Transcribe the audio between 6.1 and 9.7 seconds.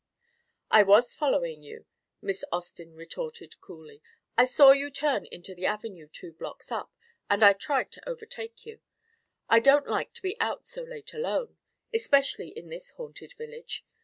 two blocks up, and tried to overtake you I